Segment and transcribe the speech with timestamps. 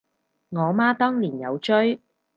[0.49, 2.01] 我媽當年有追